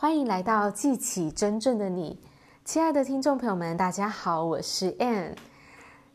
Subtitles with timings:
[0.00, 2.18] 欢迎来到记起真正的你，
[2.64, 5.36] 亲爱的听众朋友们，大家好，我是 Anne。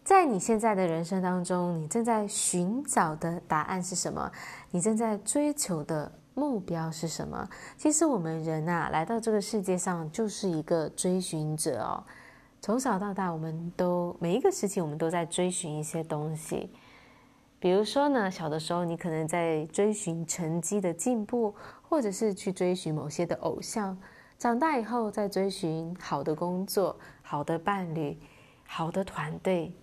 [0.04, 4.32] 在你现在的人生当中，你正在寻找的答案是什么？
[4.72, 7.48] 你正在追求的目标是什么？
[7.78, 12.04] 其实我们人啊，来到这个世界上就是一个追寻者哦。
[12.60, 16.72] 从小到大，我们都每一个时期，我们都在追寻一些东西。
[17.66, 23.98] 比如说呢，小的时候你可能在追寻成绩的进步，或者是去追寻某些的偶像；
[24.38, 28.20] 长大以后在追寻好的工作、好的伴侣、
[28.68, 29.74] 好的团队。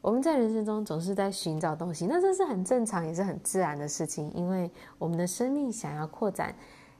[0.00, 4.28] 我们在人生中总是在寻找东西，那这是很正常，也是很自然的事情。
[4.34, 6.52] 因为我们的生命想要扩展，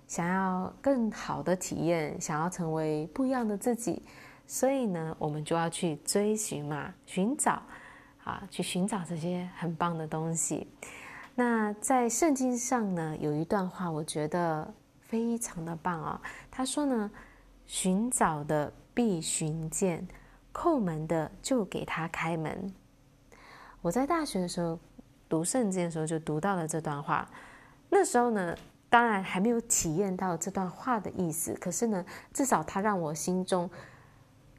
[0.06, 4.04] 想要更好的体验，想要成为不一样的自己，
[4.46, 7.60] 所以呢，我们就要去追寻嘛，寻找。
[8.28, 10.68] 啊，去寻找这些很棒的东西。
[11.34, 17.10] 那在圣经上呢，有一段话，我觉得非常的棒啊、他说呢
[17.64, 20.06] ：“寻找的必寻见，
[20.52, 22.70] 叩门的就给他开门。”
[23.80, 24.78] 我在大学的时候
[25.26, 27.26] 读圣经的时候，就读到了这段话。
[27.88, 28.54] 那时候呢，
[28.90, 33.70] 当然还没有体验到这段话的意思，可是呢，至少他让我心中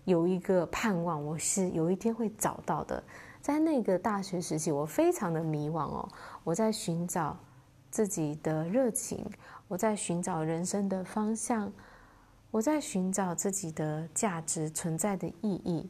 [0.06, 3.04] 有一个盼望，我是有一天会找到的。
[3.42, 6.10] 在那个大学时期，我非常的迷惘哦。
[6.44, 7.38] 我在寻找
[7.90, 9.26] 自己的热情，
[9.68, 11.72] 我在寻找人生的方向，
[12.52, 15.90] 我在寻找自己的价值存在的意义，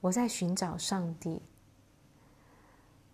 [0.00, 1.42] 我在寻找上帝。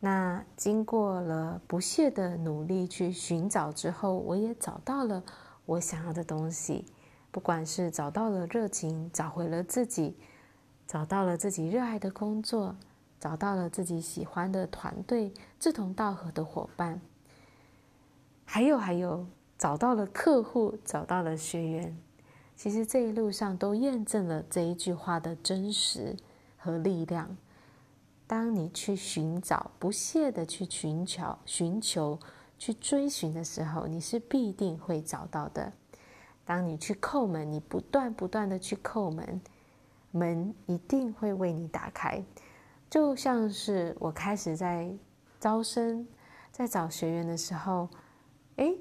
[0.00, 5.24] 那经过了不懈的努力去寻找之后，我也找到了
[5.64, 6.84] 我想要的东西，
[7.30, 10.16] 不管是找到了热情，找回了自己，
[10.86, 12.76] 找到了自己热爱的工作。
[13.20, 17.00] 找到了自己喜欢的团队，志同道合的伙伴，
[18.44, 19.27] 还有还有，
[19.58, 21.98] 找到了客户，找到了学员。
[22.55, 26.16] 其实这一路上都验证了这一句话的真实
[26.56, 27.36] 和力量。
[28.27, 32.19] 当你去寻找，不懈的去寻求、寻求、
[32.59, 35.72] 去追寻的时候，你是必定会找到的。
[36.44, 39.41] 当你去叩门，你不断不断的去叩门，
[40.10, 42.22] 门一定会为你打开。
[42.91, 44.91] 就像是我开始在
[45.38, 46.06] 招生，
[46.50, 47.88] 在找学员的时候，
[48.56, 48.75] 哎，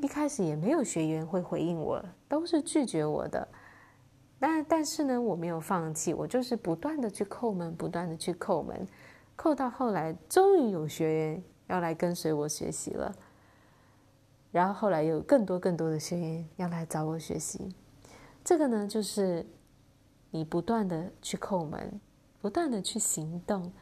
[0.00, 3.46] 一开始也没有学员会回应我，都是拒绝我的。
[4.38, 8.86] 但但是呢，我没有放弃，我就是不断的去叩门，不断的去叩门，
[9.36, 13.14] 叩到后来，终于有学员要来跟随我学习了。
[14.50, 17.74] 然后后来有更多更多的学员要来找我学习，
[18.42, 19.46] 这个呢，就是
[20.30, 22.00] 你不断的去叩门。
[22.44, 23.72] 不断的去行动，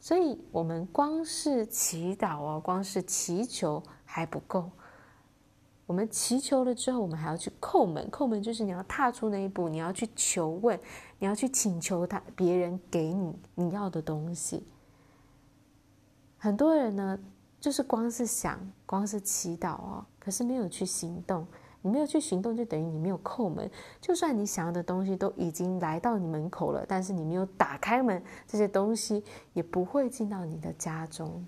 [0.00, 4.68] 所以我们光是祈祷哦，光是祈求还不够。
[5.86, 8.10] 我们祈求了之后，我们还要去叩门。
[8.10, 10.76] 叩门就是你要踏出那一步，你要去求问，
[11.20, 14.66] 你要去请求他别人给你你要的东西。
[16.38, 17.16] 很多人呢，
[17.60, 21.46] 就是光是想，光是祈祷哦，可是没有去行动。
[21.82, 23.70] 你没有去行动，就等于你没有叩门。
[24.00, 29.22] 就算你想要的东西都已经来到你门口了，但是你没有打开门，这些东西
[29.52, 31.44] 也不会进到你的家中。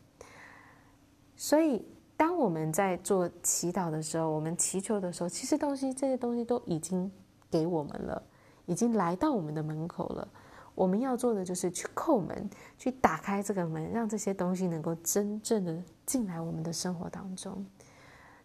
[1.37, 1.84] 所以，
[2.17, 7.11] 当我们在做祈祷的时候，我们祈求的时候，其实东西这些东西都已经
[7.50, 8.23] 给我们了，
[8.67, 10.28] 已经来到我们的门口了。
[10.75, 17.65] 我们要做的就是去叩门，去打开这个门，让这些东西能够真正的进来我们的生活当中。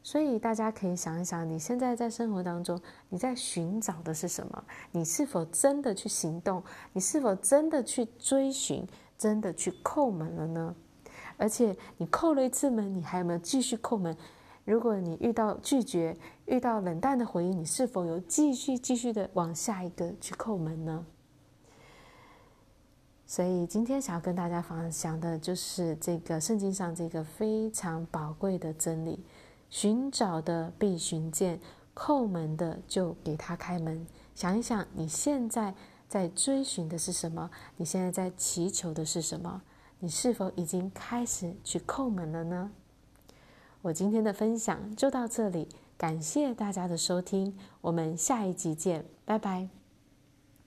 [0.01, 2.79] 所以大家可以想一想，你现在在生活当中，
[3.09, 4.63] 你在寻找的是什么？
[4.91, 6.63] 你是否真的去行动？
[6.93, 8.87] 你是否真的去追寻？
[9.17, 10.75] 真的去叩门了呢？
[11.35, 14.15] 而且你叩了一次门，你还有没有继续叩门？
[14.63, 21.05] 如果你遇到拒绝、遇到冷淡的回应，你是否有继续、继续的往下一个去叩门呢？
[23.25, 29.19] 所以今天想要跟大家分享的就是这个圣经上这个非常宝贵的真理。
[29.69, 31.59] 寻找的必寻见，
[31.95, 34.05] 叩门的就给他开门。
[34.35, 35.75] 想一想，你现在
[36.07, 37.49] 在追寻的是什么？
[37.77, 39.61] 你现在在祈求的是什么？
[39.99, 42.71] 你是否已经开始去叩门了呢？
[43.81, 45.67] 我今天的分享就到这里，
[45.97, 49.78] 感谢大家的收听，我们下一集见，拜拜。